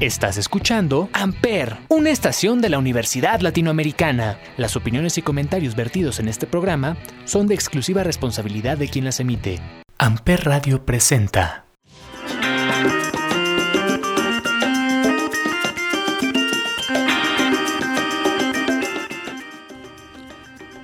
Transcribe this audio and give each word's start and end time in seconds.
Estás 0.00 0.38
escuchando 0.38 1.10
Amper, 1.12 1.76
una 1.88 2.08
estación 2.08 2.62
de 2.62 2.70
la 2.70 2.78
Universidad 2.78 3.40
Latinoamericana. 3.40 4.38
Las 4.56 4.74
opiniones 4.74 5.18
y 5.18 5.22
comentarios 5.22 5.76
vertidos 5.76 6.20
en 6.20 6.28
este 6.28 6.46
programa 6.46 6.96
son 7.26 7.46
de 7.46 7.54
exclusiva 7.54 8.02
responsabilidad 8.02 8.78
de 8.78 8.88
quien 8.88 9.04
las 9.04 9.20
emite. 9.20 9.60
Amper 9.98 10.46
Radio 10.46 10.86
presenta. 10.86 11.66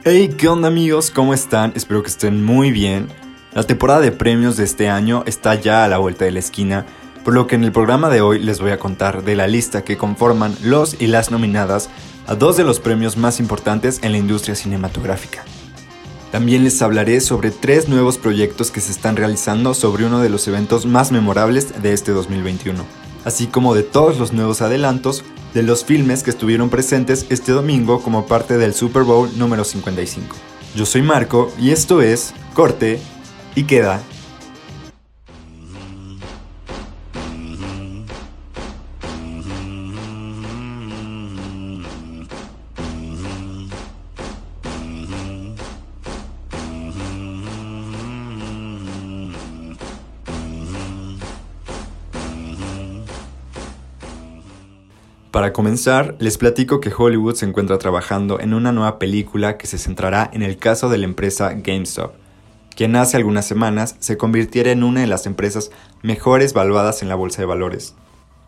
Hey, 0.05 0.29
¿qué 0.37 0.47
onda 0.47 0.69
amigos? 0.69 1.11
¿Cómo 1.11 1.33
están? 1.33 1.73
Espero 1.75 2.03
que 2.03 2.11
estén 2.11 2.45
muy 2.45 2.71
bien. 2.71 3.09
La 3.55 3.63
temporada 3.63 4.01
de 4.01 4.13
premios 4.13 4.59
de 4.59 4.65
este 4.65 4.91
año 4.91 5.23
está 5.25 5.55
ya 5.55 5.85
a 5.85 5.89
la 5.89 5.97
vuelta 5.97 6.27
de 6.27 6.33
la 6.33 6.41
esquina 6.41 6.85
por 7.27 7.35
lo 7.35 7.49
que 7.49 7.57
en 7.57 7.65
el 7.65 7.73
programa 7.73 8.09
de 8.09 8.21
hoy 8.21 8.39
les 8.39 8.61
voy 8.61 8.71
a 8.71 8.79
contar 8.79 9.25
de 9.25 9.35
la 9.35 9.49
lista 9.49 9.83
que 9.83 9.97
conforman 9.97 10.55
los 10.63 10.95
y 11.01 11.09
las 11.09 11.33
nominadas 11.33 11.91
a 12.29 12.37
dos 12.37 12.57
de 12.57 12.63
los 12.63 12.79
premios 12.79 13.17
más 13.17 13.41
importantes 13.41 13.99
en 14.05 14.13
la 14.13 14.19
industria 14.19 14.55
cinematográfica. 14.55 15.45
También 16.31 16.63
les 16.63 16.81
hablaré 16.83 17.21
sobre 17.21 17.51
tres 17.51 17.89
nuevos 17.89 18.17
proyectos 18.17 18.71
que 18.71 18.81
se 18.81 18.93
están 18.93 19.17
realizando 19.17 19.75
sobre 19.75 20.07
uno 20.07 20.21
de 20.21 20.29
los 20.29 20.47
eventos 20.47 20.87
más 20.87 21.11
memorables 21.11 21.83
de 21.83 21.95
este 21.95 22.13
2021, 22.13 22.85
así 23.25 23.49
como 23.49 23.75
de 23.75 23.83
todos 23.83 24.21
los 24.21 24.33
nuevos 24.33 24.63
adelantos 24.63 25.25
de 25.53 25.65
los 25.65 25.85
filmes 25.85 26.23
que 26.23 26.31
estuvieron 26.31 26.71
presentes 26.71 27.27
este 27.29 27.51
domingo 27.51 28.03
como 28.03 28.27
parte 28.27 28.57
del 28.57 28.73
Super 28.73 29.03
Bowl 29.03 29.37
número 29.37 29.65
55. 29.65 30.37
Yo 30.77 30.87
soy 30.87 31.03
Marco 31.03 31.51
y 31.59 31.73
esto 31.73 32.03
es 32.03 32.35
Corte 32.55 33.01
y 33.57 33.65
Queda 33.65 34.01
Para 55.37 55.53
comenzar, 55.53 56.17
les 56.19 56.39
platico 56.39 56.81
que 56.81 56.91
Hollywood 56.97 57.35
se 57.35 57.45
encuentra 57.45 57.77
trabajando 57.77 58.41
en 58.41 58.55
una 58.55 58.73
nueva 58.73 58.99
película 58.99 59.59
que 59.59 59.67
se 59.67 59.77
centrará 59.77 60.31
en 60.33 60.41
el 60.41 60.57
caso 60.57 60.89
de 60.89 60.97
la 60.97 61.05
empresa 61.05 61.53
GameStop, 61.53 62.15
quien 62.75 62.97
hace 62.97 63.19
algunas 63.19 63.47
semanas 63.47 63.97
se 63.99 64.17
convirtiera 64.17 64.71
en 64.71 64.83
una 64.83 65.03
de 65.03 65.07
las 65.07 65.27
empresas 65.27 65.73
mejores 66.01 66.55
valuadas 66.55 67.03
en 67.03 67.11
la 67.11 67.17
bolsa 67.17 67.43
de 67.43 67.47
valores. 67.47 67.95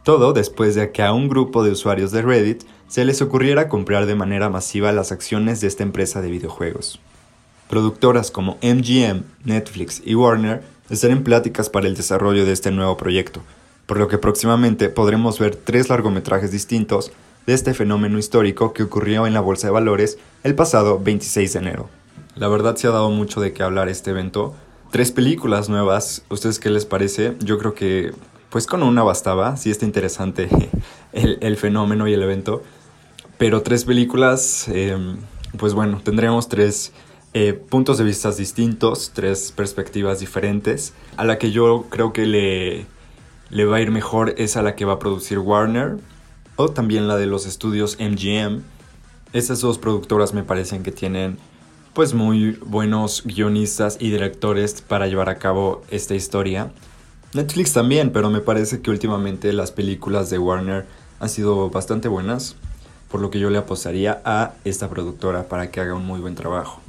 Todo 0.02 0.32
después 0.32 0.74
de 0.76 0.90
que 0.90 1.02
a 1.02 1.12
un 1.12 1.28
grupo 1.28 1.62
de 1.62 1.72
usuarios 1.72 2.10
de 2.10 2.22
Reddit 2.22 2.62
se 2.86 3.04
les 3.04 3.20
ocurriera 3.20 3.68
comprar 3.68 4.06
de 4.06 4.14
manera 4.14 4.48
masiva 4.48 4.90
las 4.90 5.12
acciones 5.12 5.60
de 5.60 5.66
esta 5.66 5.82
empresa 5.82 6.22
de 6.22 6.30
videojuegos. 6.30 7.00
Productoras 7.68 8.30
como 8.30 8.56
MGM, 8.62 9.24
Netflix 9.44 10.00
y 10.06 10.14
Warner 10.14 10.62
están 10.88 11.10
en 11.10 11.22
pláticas 11.22 11.68
para 11.68 11.86
el 11.86 11.94
desarrollo 11.94 12.46
de 12.46 12.52
este 12.52 12.70
nuevo 12.70 12.96
proyecto, 12.96 13.42
por 13.88 13.98
lo 13.98 14.06
que 14.06 14.18
próximamente 14.18 14.90
podremos 14.90 15.38
ver 15.38 15.56
tres 15.56 15.88
largometrajes 15.88 16.50
distintos 16.50 17.10
de 17.46 17.54
este 17.54 17.72
fenómeno 17.72 18.18
histórico 18.18 18.74
que 18.74 18.82
ocurrió 18.82 19.26
en 19.26 19.32
la 19.32 19.40
Bolsa 19.40 19.68
de 19.68 19.72
Valores 19.72 20.18
el 20.44 20.54
pasado 20.54 21.00
26 21.00 21.54
de 21.54 21.58
enero. 21.58 21.88
La 22.34 22.48
verdad 22.48 22.76
se 22.76 22.86
ha 22.86 22.90
dado 22.90 23.08
mucho 23.08 23.40
de 23.40 23.54
qué 23.54 23.62
hablar 23.62 23.88
este 23.88 24.10
evento. 24.10 24.54
Tres 24.90 25.10
películas 25.10 25.70
nuevas, 25.70 26.22
¿ustedes 26.28 26.58
qué 26.58 26.68
les 26.68 26.84
parece? 26.84 27.34
Yo 27.40 27.56
creo 27.56 27.72
que 27.72 28.12
pues 28.50 28.66
con 28.66 28.82
una 28.82 29.02
bastaba, 29.02 29.56
sí 29.56 29.70
está 29.70 29.86
interesante 29.86 30.50
el, 31.12 31.56
fenómeno 31.56 32.06
y 32.08 32.12
el 32.12 32.22
evento. 32.22 32.62
Pero 33.38 33.62
tres 33.62 33.86
películas, 33.86 34.68
em, 34.68 35.16
pues 35.56 35.72
bueno, 35.72 36.02
tendremos 36.04 36.50
tres 36.50 36.92
eh, 37.32 37.54
puntos 37.54 37.96
de 37.96 38.04
vista 38.04 38.30
distintos, 38.32 39.12
tres 39.14 39.50
perspectivas 39.50 40.20
diferentes, 40.20 40.92
a 41.16 41.24
la 41.24 41.38
que 41.38 41.52
yo 41.52 41.86
creo 41.88 42.12
que 42.12 42.26
le 42.26 42.97
le 43.50 43.64
va 43.64 43.76
a 43.76 43.80
ir 43.80 43.90
mejor 43.90 44.34
es 44.38 44.56
a 44.56 44.62
la 44.62 44.76
que 44.76 44.84
va 44.84 44.94
a 44.94 44.98
producir 44.98 45.38
Warner 45.38 45.98
o 46.56 46.68
también 46.68 47.08
la 47.08 47.16
de 47.16 47.26
los 47.26 47.46
estudios 47.46 47.98
MGM. 48.00 48.62
Esas 49.32 49.60
dos 49.60 49.78
productoras 49.78 50.34
me 50.34 50.42
parecen 50.42 50.82
que 50.82 50.92
tienen 50.92 51.38
pues 51.94 52.14
muy 52.14 52.58
buenos 52.64 53.22
guionistas 53.24 53.96
y 54.00 54.10
directores 54.10 54.82
para 54.82 55.06
llevar 55.06 55.28
a 55.28 55.38
cabo 55.38 55.82
esta 55.90 56.14
historia. 56.14 56.70
Netflix 57.34 57.72
también, 57.72 58.12
pero 58.12 58.30
me 58.30 58.40
parece 58.40 58.80
que 58.80 58.90
últimamente 58.90 59.52
las 59.52 59.72
películas 59.72 60.30
de 60.30 60.38
Warner 60.38 60.86
han 61.20 61.28
sido 61.28 61.70
bastante 61.70 62.08
buenas, 62.08 62.56
por 63.10 63.20
lo 63.20 63.30
que 63.30 63.40
yo 63.40 63.50
le 63.50 63.58
apostaría 63.58 64.22
a 64.24 64.54
esta 64.64 64.88
productora 64.88 65.48
para 65.48 65.70
que 65.70 65.80
haga 65.80 65.94
un 65.94 66.06
muy 66.06 66.20
buen 66.20 66.34
trabajo. 66.34 66.80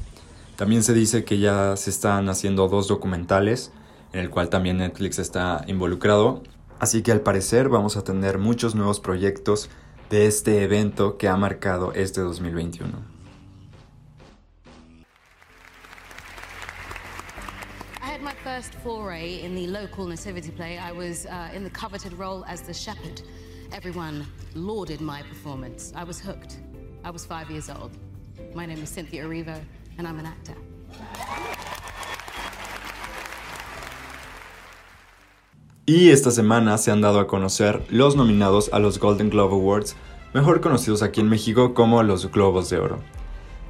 También 0.55 0.83
se 0.83 0.93
dice 0.93 1.23
que 1.23 1.39
ya 1.39 1.75
se 1.77 1.89
están 1.89 2.29
haciendo 2.29 2.67
dos 2.67 2.87
documentales 2.87 3.71
en 4.13 4.19
el 4.19 4.29
cual 4.29 4.49
también 4.49 4.77
Netflix 4.77 5.19
está 5.19 5.63
involucrado. 5.67 6.43
Así 6.79 7.01
que 7.01 7.11
al 7.11 7.21
parecer 7.21 7.69
vamos 7.69 7.97
a 7.97 8.03
tener 8.03 8.37
muchos 8.37 8.75
nuevos 8.75 8.99
proyectos 8.99 9.69
de 10.09 10.27
este 10.27 10.63
evento 10.63 11.17
que 11.17 11.27
ha 11.27 11.35
marcado 11.35 11.93
este 11.93 12.21
2021. 12.21 13.19
I 18.01 18.11
had 18.11 18.21
my 18.21 18.33
first 18.43 18.73
foray 18.83 19.43
in 19.43 19.53
the 19.53 19.67
local 19.67 20.07
nativity 20.07 20.51
play. 20.51 20.79
I 20.79 20.91
was 20.91 21.25
uh, 21.25 21.55
in 21.55 21.63
the 21.63 21.69
coveted 21.69 22.13
role 22.13 22.43
as 22.47 22.61
the 22.61 22.73
shepherd. 22.73 23.21
Everyone 23.71 24.25
lauded 24.55 24.99
my 24.99 25.21
performance. 25.21 25.93
I 25.95 26.03
was 26.03 26.19
hooked. 26.19 26.57
I 27.03 27.11
was 27.11 27.25
five 27.25 27.51
years 27.51 27.69
old. 27.69 27.91
My 28.55 28.65
name 28.65 28.81
is 28.81 28.89
Cynthia 28.89 29.25
Erivo, 29.25 29.59
and 29.97 30.07
I'm 30.07 30.17
an 30.17 30.25
actor. 30.25 30.55
Y 35.91 36.11
esta 36.11 36.29
semana 36.29 36.77
se 36.77 36.91
han 36.91 37.01
dado 37.01 37.19
a 37.19 37.25
conocer 37.25 37.81
los 37.89 38.16
nominados 38.16 38.69
a 38.72 38.77
los 38.77 39.00
Golden 39.00 39.31
Globe 39.31 39.55
Awards, 39.55 39.95
mejor 40.35 40.61
conocidos 40.61 41.01
aquí 41.01 41.19
en 41.19 41.29
México 41.29 41.73
como 41.73 42.03
los 42.03 42.31
Globos 42.31 42.69
de 42.69 42.77
Oro, 42.77 43.00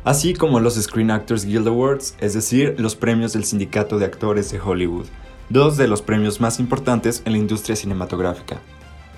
así 0.03 0.34
como 0.34 0.59
los 0.59 0.75
Screen 0.75 1.12
Actors 1.12 1.46
Guild 1.46 1.69
Awards, 1.69 2.16
es 2.19 2.34
decir, 2.34 2.75
los 2.78 2.97
premios 2.97 3.31
del 3.31 3.46
Sindicato 3.46 4.00
de 4.00 4.06
Actores 4.06 4.52
de 4.52 4.59
Hollywood, 4.59 5.06
dos 5.47 5.78
de 5.78 5.88
los 5.88 6.02
premios 6.02 6.41
más 6.41 6.59
importantes 6.59 7.22
en 7.24 7.31
la 7.31 7.38
industria 7.38 7.78
cinematográfica, 7.78 8.59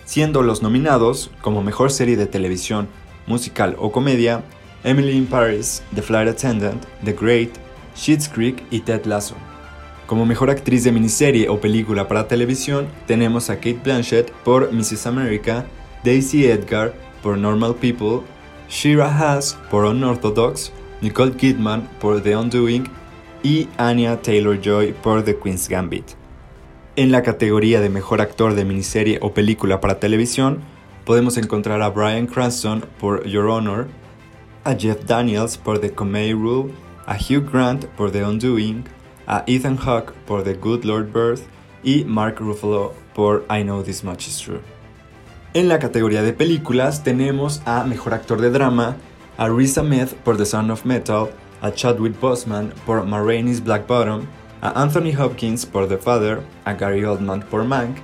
siendo 0.06 0.44
los 0.44 0.62
nominados 0.62 1.32
como 1.42 1.64
mejor 1.64 1.90
serie 1.90 2.18
de 2.18 2.28
televisión, 2.28 2.88
musical 3.26 3.76
o 3.80 3.92
comedia, 3.92 4.44
Emily 4.84 5.14
in 5.14 5.26
Paris, 5.26 5.82
The 5.96 6.04
Flight 6.04 6.30
Attendant, 6.30 6.86
The 7.04 7.14
Great, 7.14 7.50
Schitt's 7.96 8.30
Creek 8.30 8.64
y 8.70 8.82
Ted 8.82 9.06
Lasso. 9.06 9.36
Como 10.12 10.26
mejor 10.26 10.50
actriz 10.50 10.84
de 10.84 10.92
miniserie 10.92 11.48
o 11.48 11.62
película 11.62 12.10
para 12.10 12.28
televisión 12.28 12.90
tenemos 13.08 13.50
a 13.50 13.56
Kate 13.56 13.80
Blanchett 13.82 14.30
por 14.44 14.70
Mrs. 14.74 15.08
America, 15.08 15.66
Daisy 16.04 16.48
Edgar 16.48 16.94
por 17.24 17.38
Normal 17.38 17.76
People, 17.76 18.28
Shira 18.70 19.08
Haas 19.08 19.58
por 19.70 19.86
Unorthodox, 19.86 20.74
Nicole 21.00 21.32
Kidman 21.32 21.88
por 22.02 22.22
The 22.22 22.36
Undoing 22.36 22.90
y 23.42 23.70
Anya 23.78 24.22
Taylor-Joy 24.22 24.96
por 25.02 25.24
The 25.24 25.38
Queen's 25.38 25.70
Gambit. 25.70 26.04
En 26.98 27.14
la 27.14 27.24
categoría 27.24 27.80
de 27.80 27.88
mejor 27.88 28.20
actor 28.20 28.54
de 28.54 28.66
miniserie 28.66 29.18
o 29.22 29.34
película 29.34 29.80
para 29.80 30.02
televisión 30.02 30.60
podemos 31.06 31.38
encontrar 31.38 31.82
a 31.82 31.90
Brian 31.90 32.28
Cranston 32.28 32.84
por 33.00 33.26
Your 33.26 33.46
Honor, 33.46 33.88
a 34.66 34.76
Jeff 34.76 35.06
Daniels 35.06 35.58
por 35.58 35.80
The 35.80 35.94
Comedy 35.94 36.34
Rule, 36.34 36.74
a 37.06 37.16
Hugh 37.16 37.50
Grant 37.50 37.86
por 37.86 38.12
The 38.12 38.26
Undoing, 38.26 38.84
a 39.28 39.44
Ethan 39.48 39.78
Hawke 39.78 40.14
por 40.26 40.44
The 40.44 40.54
Good 40.54 40.84
Lord 40.84 41.12
Birth 41.12 41.44
y 41.84 42.04
Mark 42.06 42.40
Ruffalo 42.40 42.94
por 43.14 43.46
I 43.50 43.64
Know 43.64 43.84
This 43.84 44.04
Much 44.04 44.28
Is 44.28 44.38
True. 44.40 44.60
En 45.54 45.68
la 45.68 45.80
categoría 45.80 46.22
de 46.22 46.34
películas 46.34 47.04
tenemos 47.04 47.62
a 47.66 47.84
Mejor 47.84 48.14
Actor 48.14 48.40
de 48.40 48.52
Drama, 48.52 48.96
a 49.38 49.50
Riz 49.50 49.78
Ahmed 49.78 50.08
por 50.24 50.38
The 50.38 50.46
Sound 50.46 50.72
of 50.72 50.86
Metal, 50.86 51.30
a 51.62 51.72
Chadwick 51.72 52.20
Boseman 52.20 52.74
por 52.86 53.06
Ma 53.06 53.22
Black 53.22 53.88
Bottom, 53.88 54.26
a 54.62 54.82
Anthony 54.82 55.14
Hopkins 55.18 55.66
por 55.66 55.88
The 55.88 55.98
Father, 55.98 56.42
a 56.66 56.74
Gary 56.74 57.04
Oldman 57.04 57.42
por 57.42 57.66
Mank 57.66 57.98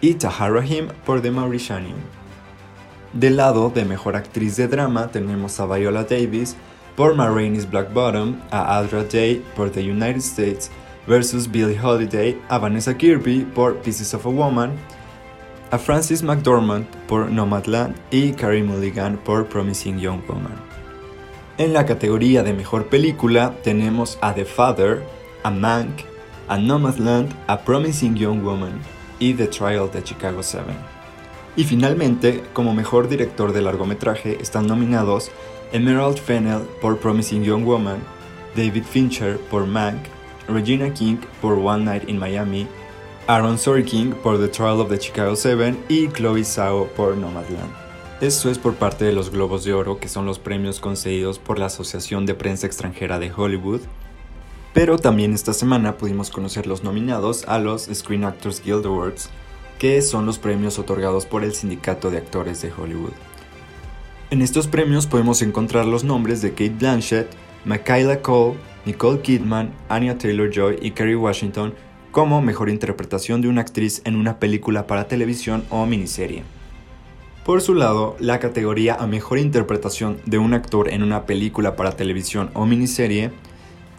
y 0.00 0.14
Tahar 0.14 0.52
Rahim 0.52 0.88
por 1.04 1.20
The 1.20 1.30
Mauritian. 1.30 1.94
Del 3.12 3.36
lado 3.36 3.70
de 3.70 3.84
Mejor 3.84 4.16
Actriz 4.16 4.56
de 4.56 4.68
Drama 4.68 5.08
tenemos 5.08 5.58
a 5.60 5.66
Viola 5.66 6.04
Davis 6.04 6.56
por 6.98 7.14
Ma 7.14 7.30
Black 7.30 7.94
Bottom, 7.94 8.40
a 8.50 8.76
Adra 8.76 9.04
Day 9.04 9.40
por 9.54 9.70
The 9.70 9.80
United 9.80 10.20
States 10.20 10.68
versus 11.06 11.46
Billie 11.46 11.78
Holiday, 11.78 12.36
a 12.48 12.58
Vanessa 12.58 12.92
Kirby 12.92 13.44
por 13.54 13.76
Pieces 13.76 14.14
of 14.14 14.26
a 14.26 14.28
Woman, 14.28 14.72
a 15.70 15.78
Francis 15.78 16.24
McDormand 16.24 16.86
por 17.06 17.30
Nomadland 17.30 17.94
y 18.10 18.32
Carrie 18.32 18.64
Mulligan 18.64 19.16
por 19.18 19.46
Promising 19.46 20.00
Young 20.00 20.26
Woman. 20.26 20.56
En 21.58 21.72
la 21.72 21.86
categoría 21.86 22.42
de 22.42 22.52
mejor 22.52 22.88
película 22.88 23.54
tenemos 23.62 24.18
a 24.20 24.34
The 24.34 24.44
Father, 24.44 25.04
a 25.44 25.52
Mank, 25.52 26.00
a 26.48 26.58
Nomadland, 26.58 27.32
a 27.46 27.60
Promising 27.60 28.16
Young 28.16 28.42
Woman 28.42 28.72
y 29.20 29.34
The 29.34 29.46
Trial 29.46 29.88
de 29.92 30.02
Chicago 30.02 30.42
7. 30.42 30.64
Y 31.54 31.62
finalmente, 31.62 32.42
como 32.52 32.74
mejor 32.74 33.08
director 33.08 33.52
de 33.52 33.62
largometraje 33.62 34.38
están 34.40 34.66
nominados 34.66 35.30
Emerald 35.72 36.18
Fennell 36.18 36.62
por 36.80 36.98
Promising 36.98 37.44
Young 37.44 37.64
Woman, 37.64 38.02
David 38.56 38.84
Fincher 38.84 39.38
por 39.50 39.66
Mank, 39.66 39.98
Regina 40.48 40.92
King 40.92 41.18
por 41.42 41.54
One 41.58 41.84
Night 41.84 42.08
in 42.08 42.18
Miami, 42.18 42.66
Aaron 43.26 43.58
Sorkin 43.58 44.12
por 44.22 44.38
The 44.38 44.48
Trial 44.48 44.80
of 44.80 44.88
the 44.88 44.98
Chicago 44.98 45.36
Seven 45.36 45.78
y 45.88 46.08
Chloe 46.08 46.44
Zhao 46.44 46.88
por 46.96 47.16
Nomadland. 47.16 47.70
Esto 48.20 48.50
es 48.50 48.58
por 48.58 48.74
parte 48.74 49.04
de 49.04 49.12
los 49.12 49.30
Globos 49.30 49.62
de 49.64 49.74
Oro, 49.74 50.00
que 50.00 50.08
son 50.08 50.24
los 50.24 50.38
premios 50.38 50.80
concedidos 50.80 51.38
por 51.38 51.58
la 51.58 51.66
Asociación 51.66 52.24
de 52.24 52.34
Prensa 52.34 52.66
Extranjera 52.66 53.18
de 53.18 53.30
Hollywood. 53.30 53.82
Pero 54.72 54.98
también 54.98 55.34
esta 55.34 55.52
semana 55.52 55.98
pudimos 55.98 56.30
conocer 56.30 56.66
los 56.66 56.82
nominados 56.82 57.46
a 57.46 57.58
los 57.58 57.88
Screen 57.92 58.24
Actors 58.24 58.62
Guild 58.64 58.86
Awards, 58.86 59.28
que 59.78 60.02
son 60.02 60.26
los 60.26 60.38
premios 60.38 60.78
otorgados 60.78 61.26
por 61.26 61.44
el 61.44 61.54
Sindicato 61.54 62.10
de 62.10 62.18
Actores 62.18 62.62
de 62.62 62.72
Hollywood. 62.72 63.12
En 64.30 64.42
estos 64.42 64.66
premios 64.66 65.06
podemos 65.06 65.40
encontrar 65.40 65.86
los 65.86 66.04
nombres 66.04 66.42
de 66.42 66.50
Kate 66.50 66.74
Blanchett, 66.78 67.28
Michaela 67.64 68.20
Cole, 68.20 68.58
Nicole 68.84 69.22
Kidman, 69.22 69.72
Anya 69.88 70.18
Taylor-Joy 70.18 70.80
y 70.82 70.90
Kerry 70.90 71.14
Washington 71.14 71.72
como 72.10 72.42
mejor 72.42 72.68
interpretación 72.68 73.40
de 73.40 73.48
una 73.48 73.62
actriz 73.62 74.02
en 74.04 74.16
una 74.16 74.38
película 74.38 74.86
para 74.86 75.08
televisión 75.08 75.64
o 75.70 75.86
miniserie. 75.86 76.42
Por 77.42 77.62
su 77.62 77.72
lado, 77.72 78.16
la 78.20 78.38
categoría 78.38 78.96
a 78.96 79.06
mejor 79.06 79.38
interpretación 79.38 80.18
de 80.26 80.36
un 80.36 80.52
actor 80.52 80.90
en 80.90 81.02
una 81.02 81.24
película 81.24 81.74
para 81.74 81.92
televisión 81.92 82.50
o 82.52 82.66
miniserie 82.66 83.30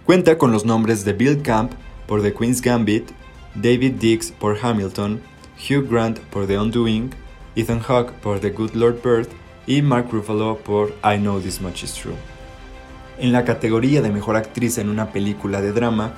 cuenta 0.05 0.37
con 0.37 0.51
los 0.51 0.63
nombres 0.63 1.05
de 1.05 1.13
Bill 1.13 1.41
Camp 1.41 1.71
por 2.05 2.21
The 2.21 2.35
Queen's 2.35 2.61
Gambit, 2.61 3.09
David 3.55 3.93
Dix 3.93 4.31
por 4.31 4.59
Hamilton, 4.61 5.21
Hugh 5.57 5.89
Grant 5.89 6.19
por 6.19 6.45
The 6.45 6.59
Undoing, 6.59 7.09
Ethan 7.55 7.79
Hawke 7.79 8.11
por 8.21 8.39
The 8.39 8.51
Good 8.51 8.75
Lord 8.75 9.01
Birth 9.03 9.31
y 9.69 9.83
Mark 9.83 10.07
Ruffalo 10.11 10.57
por 10.57 10.95
I 11.03 11.19
Know 11.19 11.39
This 11.39 11.61
Much 11.61 11.83
Is 11.83 11.93
True. 11.93 12.15
En 13.19 13.31
la 13.31 13.45
categoría 13.45 14.01
de 14.01 14.09
mejor 14.09 14.35
actriz 14.35 14.79
en 14.79 14.89
una 14.89 15.11
película 15.11 15.61
de 15.61 15.71
drama, 15.71 16.13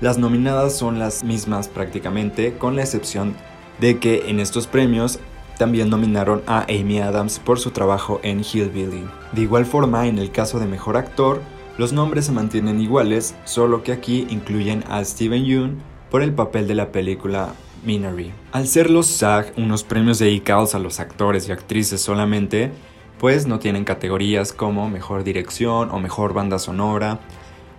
las 0.00 0.18
nominadas 0.18 0.76
son 0.76 0.98
las 0.98 1.22
mismas 1.22 1.68
prácticamente, 1.68 2.58
con 2.58 2.74
la 2.74 2.82
excepción 2.82 3.36
de 3.80 4.00
que 4.00 4.28
en 4.28 4.40
estos 4.40 4.66
premios 4.66 5.20
también 5.56 5.88
nominaron 5.88 6.42
a 6.48 6.62
Amy 6.62 6.98
Adams 6.98 7.38
por 7.38 7.60
su 7.60 7.70
trabajo 7.70 8.18
en 8.24 8.40
Hillbilly. 8.40 9.04
De 9.30 9.42
igual 9.42 9.66
forma, 9.66 10.08
en 10.08 10.18
el 10.18 10.32
caso 10.32 10.58
de 10.58 10.66
mejor 10.66 10.96
actor, 10.96 11.40
los 11.78 11.92
nombres 11.92 12.26
se 12.26 12.32
mantienen 12.32 12.80
iguales, 12.80 13.36
solo 13.44 13.84
que 13.84 13.92
aquí 13.92 14.26
incluyen 14.30 14.82
a 14.88 15.04
Steven 15.04 15.44
Yeun 15.44 15.78
por 16.10 16.22
el 16.22 16.32
papel 16.32 16.66
de 16.66 16.74
la 16.74 16.90
película 16.90 17.54
Minari. 17.84 18.32
Al 18.50 18.66
ser 18.66 18.90
los 18.90 19.06
SAG 19.06 19.52
unos 19.56 19.84
premios 19.84 20.18
dedicados 20.18 20.74
a 20.74 20.80
los 20.80 20.98
actores 20.98 21.48
y 21.48 21.52
actrices 21.52 22.00
solamente, 22.00 22.72
pues 23.18 23.46
no 23.46 23.58
tienen 23.58 23.84
categorías 23.84 24.52
como 24.52 24.88
mejor 24.88 25.24
dirección 25.24 25.90
o 25.90 25.98
mejor 25.98 26.34
banda 26.34 26.58
sonora 26.58 27.20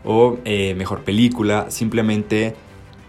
o 0.04 0.38
eh, 0.45 0.74
mejor 0.75 1.04
película, 1.04 1.69
simplemente 1.69 2.56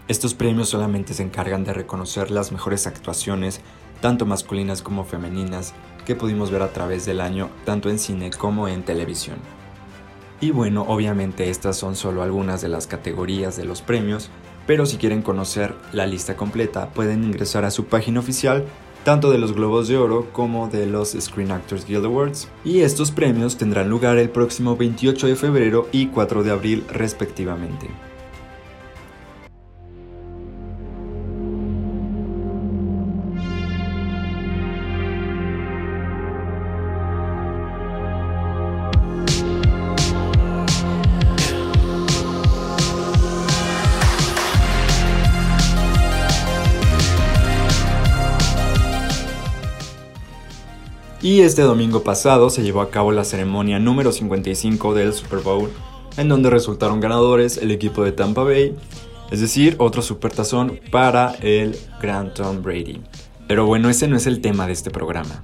estos 0.09 0.35
premios 0.35 0.69
solamente 0.69 1.15
se 1.15 1.23
encargan 1.23 1.65
de 1.65 1.75
reconocer 1.75 2.31
las 2.31 2.51
mejores 2.51 2.87
actuaciones, 2.87 3.61
tanto 4.01 4.27
masculinas 4.27 4.83
como 4.83 5.05
femeninas, 5.05 5.75
que 6.07 6.17
pudimos 6.17 6.51
ver 6.51 6.63
a 6.63 6.73
través 6.73 7.05
del 7.05 7.21
año, 7.21 7.51
tanto 7.67 7.91
en 7.91 7.99
cine 7.99 8.31
como 8.31 8.69
en 8.69 8.83
televisión. 8.83 9.37
Y 10.41 10.51
bueno, 10.51 10.87
obviamente 10.89 11.51
estas 11.51 11.77
son 11.77 11.95
solo 11.97 12.23
algunas 12.23 12.63
de 12.63 12.69
las 12.69 12.87
categorías 12.87 13.57
de 13.57 13.65
los 13.65 13.83
premios, 13.83 14.31
pero 14.67 14.87
si 14.87 14.97
quieren 14.97 15.23
conocer 15.23 15.75
la 15.93 16.07
lista 16.07 16.37
completa 16.37 16.91
pueden 16.91 17.25
ingresar 17.25 17.65
a 17.65 17.71
su 17.71 17.87
página 17.87 18.21
oficial 18.21 18.65
tanto 19.09 19.31
de 19.31 19.39
los 19.39 19.55
Globos 19.55 19.89
de 19.89 19.97
Oro 19.97 20.27
como 20.35 20.69
de 20.69 20.85
los 20.85 21.17
Screen 21.19 21.51
Actors 21.51 21.87
Guild 21.87 22.05
Awards. 22.05 22.47
Y 22.63 22.81
estos 22.81 23.11
premios 23.11 23.57
tendrán 23.57 23.89
lugar 23.89 24.19
el 24.19 24.29
próximo 24.29 24.77
28 24.77 25.29
de 25.29 25.35
febrero 25.35 25.89
y 25.93 26.09
4 26.09 26.43
de 26.43 26.51
abril 26.51 26.85
respectivamente. 26.93 27.89
Y 51.21 51.41
este 51.41 51.63
domingo 51.63 52.05
pasado 52.05 52.49
se 52.49 52.63
llevó 52.63 52.81
a 52.81 52.91
cabo 52.91 53.11
la 53.11 53.25
ceremonia 53.25 53.81
número 53.81 54.13
55 54.13 54.95
del 54.95 55.13
Super 55.13 55.41
Bowl, 55.41 55.69
en 56.17 56.29
donde 56.29 56.49
resultaron 56.49 57.01
ganadores 57.01 57.57
el 57.57 57.73
equipo 57.73 58.05
de 58.05 58.13
Tampa 58.13 58.45
Bay, 58.45 58.77
es 59.33 59.41
decir, 59.41 59.75
otro 59.79 60.01
supertazón 60.01 60.79
para 60.93 61.35
el 61.41 61.77
Grand 62.01 62.35
Tom 62.35 62.63
Brady. 62.63 63.01
Pero 63.49 63.67
bueno, 63.67 63.91
ese 63.91 64.07
no 64.07 64.17
es 64.17 64.29
el 64.29 64.41
tema 64.41 64.69
de 64.69 64.75
este 64.75 64.93
programa. 64.93 65.43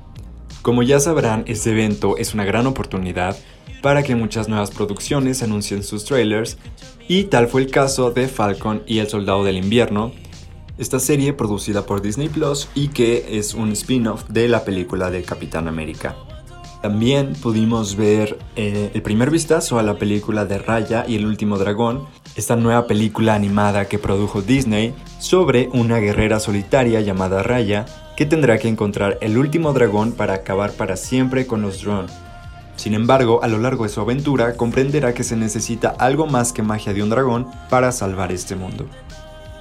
Como 0.62 0.85
ya 0.85 1.00
sabrán, 1.00 1.43
este 1.49 1.73
evento 1.73 2.17
es 2.19 2.35
una 2.35 2.44
gran 2.44 2.69
oportunidad 2.69 3.37
para 3.82 4.05
que 4.05 4.15
muchas 4.15 4.49
nuevas 4.49 4.71
producciones 4.71 5.43
anuncien 5.43 5.82
sus 5.82 6.05
trailers, 6.05 6.56
y 7.09 7.25
tal 7.25 7.49
fue 7.49 7.62
el 7.62 7.71
caso 7.71 8.12
de 8.12 8.29
Falcon 8.29 8.85
y 8.87 9.00
el 9.00 9.09
Soldado 9.09 9.43
del 9.43 9.59
Invierno, 9.59 10.12
esta 10.79 10.99
serie 10.99 11.32
producida 11.32 11.87
por 11.87 12.03
Disney 12.03 12.29
Plus 12.29 12.69
y 12.75 12.88
que 12.88 13.38
es 13.38 13.55
un 13.55 13.71
spin-off 13.73 14.25
de 14.29 14.49
la 14.49 14.65
película 14.65 15.11
de 15.11 15.23
Capitán 15.23 15.69
América. 15.69 16.17
También 16.82 17.32
pudimos 17.32 17.97
ver 17.97 18.38
eh, 18.56 18.91
el 18.93 19.00
primer 19.00 19.31
vistazo 19.31 19.79
a 19.79 19.82
la 19.82 19.99
película 19.99 20.44
de 20.44 20.59
Raya 20.59 21.06
y 21.09 21.17
el 21.17 21.25
último 21.25 21.56
dragón, 21.56 22.06
esta 22.37 22.56
nueva 22.56 22.87
película 22.87 23.35
animada 23.35 23.87
que 23.87 23.99
produjo 23.99 24.43
Disney 24.43 24.94
sobre 25.19 25.71
una 25.73 25.99
guerrera 25.99 26.41
solitaria 26.41 27.00
llamada 27.00 27.43
Raya 27.43 27.87
que 28.19 28.26
tendrá 28.26 28.59
que 28.59 28.69
encontrar 28.69 29.17
el 29.23 29.38
último 29.38 29.73
dragón 29.73 30.12
para 30.12 30.35
acabar 30.35 30.73
para 30.73 30.97
siempre 30.97 31.47
con 31.47 31.62
los 31.62 31.82
drones. 31.82 32.12
Sin 32.76 32.93
embargo, 32.93 33.43
a 33.43 33.49
lo 33.49 33.59
largo 33.59 33.85
de 33.85 33.91
su 33.91 34.00
aventura 34.00 34.56
comprenderá 34.56 35.15
que 35.15 35.25
se 35.25 35.37
necesita 35.37 35.94
algo 35.99 36.26
más 36.26 36.53
que 36.53 36.62
magia 36.62 36.93
de 36.93 37.03
un 37.03 37.09
dragón 37.09 37.47
para 37.71 37.93
salvar 37.93 38.31
este 38.31 38.56
mundo. 38.56 38.87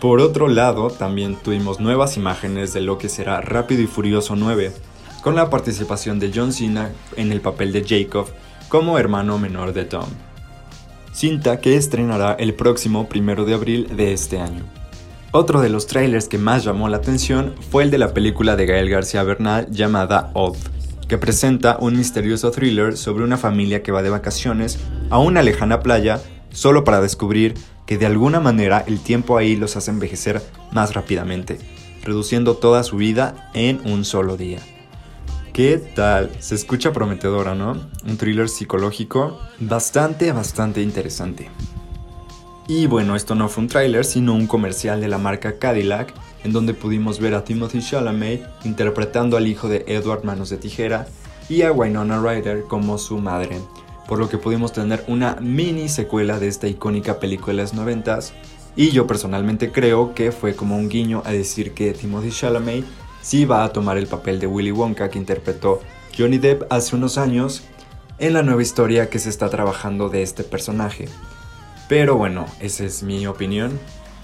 Por 0.03 0.19
otro 0.19 0.49
lado, 0.49 0.89
también 0.89 1.37
tuvimos 1.37 1.79
nuevas 1.79 2.17
imágenes 2.17 2.73
de 2.73 2.81
lo 2.81 2.97
que 2.97 3.07
será 3.07 3.39
Rápido 3.39 3.81
y 3.83 3.87
Furioso 3.87 4.35
9, 4.35 4.73
con 5.21 5.33
la 5.33 5.49
participación 5.49 6.19
de 6.19 6.29
John 6.35 6.51
Cena 6.51 6.91
en 7.15 7.31
el 7.31 7.39
papel 7.39 7.71
de 7.71 7.85
Jacob 7.87 8.27
como 8.67 8.99
hermano 8.99 9.39
menor 9.39 9.71
de 9.71 9.85
Tom. 9.85 10.09
Cinta 11.13 11.61
que 11.61 11.77
estrenará 11.77 12.33
el 12.33 12.53
próximo 12.53 13.07
1 13.15 13.45
de 13.45 13.53
abril 13.53 13.95
de 13.95 14.11
este 14.11 14.41
año. 14.41 14.65
Otro 15.31 15.61
de 15.61 15.69
los 15.69 15.87
trailers 15.87 16.27
que 16.27 16.37
más 16.37 16.65
llamó 16.65 16.89
la 16.89 16.97
atención 16.97 17.55
fue 17.71 17.83
el 17.83 17.89
de 17.89 17.99
la 17.99 18.13
película 18.13 18.57
de 18.57 18.65
Gael 18.65 18.89
García 18.89 19.23
Bernal 19.23 19.67
llamada 19.71 20.31
Odd, 20.33 20.57
que 21.07 21.17
presenta 21.17 21.77
un 21.79 21.95
misterioso 21.95 22.51
thriller 22.51 22.97
sobre 22.97 23.23
una 23.23 23.37
familia 23.37 23.81
que 23.81 23.93
va 23.93 24.03
de 24.03 24.09
vacaciones 24.09 24.79
a 25.09 25.19
una 25.19 25.41
lejana 25.41 25.79
playa 25.79 26.19
solo 26.51 26.83
para 26.83 26.99
descubrir 26.99 27.55
que 27.85 27.97
de 27.97 28.05
alguna 28.05 28.39
manera 28.39 28.83
el 28.87 28.99
tiempo 28.99 29.37
ahí 29.37 29.55
los 29.55 29.75
hace 29.75 29.91
envejecer 29.91 30.41
más 30.71 30.93
rápidamente, 30.93 31.59
reduciendo 32.03 32.55
toda 32.55 32.83
su 32.83 32.97
vida 32.97 33.49
en 33.53 33.81
un 33.85 34.05
solo 34.05 34.37
día. 34.37 34.59
¿Qué 35.53 35.77
tal? 35.77 36.31
Se 36.39 36.55
escucha 36.55 36.93
prometedora, 36.93 37.53
¿no? 37.53 37.73
Un 38.07 38.17
thriller 38.17 38.49
psicológico 38.49 39.39
bastante, 39.59 40.31
bastante 40.31 40.81
interesante. 40.81 41.49
Y 42.67 42.87
bueno, 42.87 43.15
esto 43.15 43.35
no 43.35 43.49
fue 43.49 43.63
un 43.63 43.67
tráiler, 43.67 44.05
sino 44.05 44.33
un 44.33 44.47
comercial 44.47 45.01
de 45.01 45.09
la 45.09 45.17
marca 45.17 45.59
Cadillac, 45.59 46.13
en 46.43 46.53
donde 46.53 46.73
pudimos 46.73 47.19
ver 47.19 47.35
a 47.35 47.43
Timothy 47.43 47.81
Chalamet 47.81 48.43
interpretando 48.63 49.37
al 49.37 49.47
hijo 49.47 49.67
de 49.67 49.83
Edward 49.87 50.23
Manos 50.23 50.49
de 50.49 50.57
Tijera 50.57 51.07
y 51.49 51.61
a 51.63 51.71
Winona 51.71 52.19
Ryder 52.19 52.63
como 52.63 52.97
su 52.97 53.17
madre, 53.17 53.59
por 54.07 54.19
lo 54.19 54.29
que 54.29 54.37
pudimos 54.37 54.73
tener 54.73 55.03
una 55.07 55.37
mini 55.39 55.89
secuela 55.89 56.39
de 56.39 56.47
esta 56.47 56.67
icónica 56.67 57.19
película 57.19 57.53
de 57.57 57.61
los 57.63 57.73
noventas, 57.73 58.33
y 58.75 58.89
yo 58.91 59.05
personalmente 59.07 59.71
creo 59.71 60.13
que 60.13 60.31
fue 60.31 60.55
como 60.55 60.77
un 60.77 60.89
guiño 60.89 61.21
a 61.25 61.31
decir 61.31 61.73
que 61.73 61.93
Timothy 61.93 62.31
Chalamet 62.31 62.85
sí 63.21 63.45
va 63.45 63.63
a 63.63 63.71
tomar 63.71 63.97
el 63.97 64.07
papel 64.07 64.39
de 64.39 64.47
Willy 64.47 64.71
Wonka 64.71 65.09
que 65.09 65.19
interpretó 65.19 65.81
Johnny 66.17 66.37
Depp 66.37 66.71
hace 66.71 66.95
unos 66.95 67.17
años 67.17 67.63
en 68.19 68.33
la 68.33 68.43
nueva 68.43 68.61
historia 68.61 69.09
que 69.09 69.19
se 69.19 69.29
está 69.29 69.49
trabajando 69.49 70.09
de 70.09 70.23
este 70.23 70.43
personaje. 70.43 71.07
Pero 71.87 72.15
bueno, 72.15 72.45
esa 72.59 72.85
es 72.85 73.03
mi 73.03 73.27
opinión, 73.27 73.79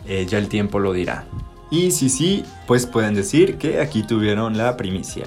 eh, 0.07 0.25
ya 0.27 0.37
el 0.37 0.47
tiempo 0.47 0.79
lo 0.79 0.93
dirá. 0.93 1.25
Y 1.71 1.91
si 1.91 2.09
sí, 2.09 2.43
pues 2.65 2.87
pueden 2.87 3.13
decir 3.13 3.57
que 3.57 3.79
aquí 3.79 4.03
tuvieron 4.03 4.57
la 4.57 4.75
primicia. 4.77 5.25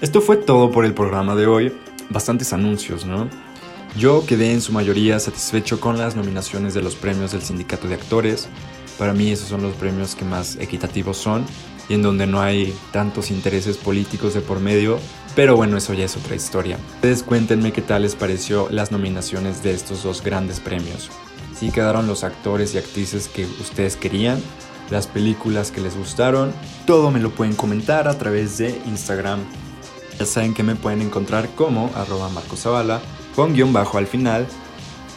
Esto 0.00 0.20
fue 0.20 0.36
todo 0.36 0.70
por 0.70 0.84
el 0.84 0.94
programa 0.94 1.34
de 1.34 1.48
hoy. 1.48 1.72
bastantes 2.10 2.52
anuncios, 2.52 3.04
¿no? 3.04 3.28
Yo 3.96 4.24
quedé 4.24 4.52
en 4.52 4.60
su 4.60 4.72
mayoría 4.72 5.18
satisfecho 5.18 5.80
con 5.80 5.98
las 5.98 6.14
nominaciones 6.14 6.72
de 6.72 6.80
los 6.80 6.94
premios 6.94 7.32
del 7.32 7.42
sindicato 7.42 7.88
de 7.88 7.94
actores. 7.94 8.48
Para 8.96 9.12
mí 9.12 9.30
esos 9.30 9.48
son 9.48 9.60
los 9.60 9.74
premios 9.74 10.14
que 10.14 10.24
más 10.24 10.56
equitativos 10.56 11.16
son 11.16 11.44
y 11.88 11.94
en 11.94 12.02
donde 12.02 12.26
no 12.26 12.40
hay 12.40 12.72
tantos 12.92 13.30
intereses 13.30 13.76
políticos 13.76 14.34
de 14.34 14.40
por 14.40 14.60
medio, 14.60 14.98
pero 15.34 15.56
bueno, 15.56 15.76
eso 15.76 15.94
ya 15.94 16.04
es 16.04 16.16
otra 16.16 16.36
historia. 16.36 16.78
Ustedes 16.94 17.22
cuéntenme 17.22 17.72
qué 17.72 17.82
tal 17.82 18.02
les 18.02 18.14
pareció 18.14 18.68
las 18.70 18.92
nominaciones 18.92 19.62
de 19.62 19.72
estos 19.72 20.04
dos 20.04 20.22
grandes 20.22 20.60
premios. 20.60 21.10
Si 21.58 21.70
quedaron 21.72 22.06
los 22.06 22.24
actores 22.24 22.74
y 22.74 22.78
actrices 22.78 23.28
que 23.28 23.44
ustedes 23.44 23.96
querían, 23.96 24.40
las 24.90 25.08
películas 25.08 25.70
que 25.72 25.80
les 25.80 25.96
gustaron, 25.96 26.52
todo 26.86 27.10
me 27.10 27.20
lo 27.20 27.30
pueden 27.30 27.54
comentar 27.54 28.06
a 28.08 28.16
través 28.16 28.58
de 28.58 28.80
Instagram. 28.86 29.40
Ya 30.18 30.26
saben 30.26 30.54
que 30.54 30.62
me 30.62 30.74
pueden 30.74 31.02
encontrar 31.02 31.48
como 31.54 31.90
arroba 31.94 32.28
marcosavala 32.28 33.00
con 33.36 33.54
guion 33.54 33.72
bajo 33.72 33.98
al 33.98 34.08
final, 34.08 34.46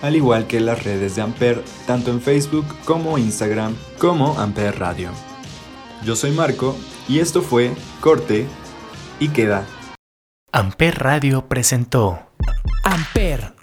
al 0.03 0.15
igual 0.15 0.45
que 0.45 0.59
las 0.59 0.83
redes 0.83 1.15
de 1.15 1.23
Amper, 1.23 1.63
tanto 1.87 2.11
en 2.11 2.21
Facebook 2.21 2.65
como 2.85 3.17
Instagram, 3.17 3.75
como 3.97 4.39
Amper 4.39 4.77
Radio. 4.77 5.09
Yo 6.03 6.15
soy 6.15 6.31
Marco 6.31 6.75
y 7.07 7.19
esto 7.19 7.41
fue 7.41 7.73
Corte 7.99 8.45
y 9.19 9.29
Queda. 9.29 9.65
Amper 10.51 10.99
Radio 10.99 11.47
presentó 11.47 12.19
Amper, 12.83 13.53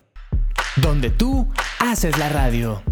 donde 0.77 1.11
tú 1.11 1.49
haces 1.79 2.19
la 2.19 2.29
radio. 2.29 2.83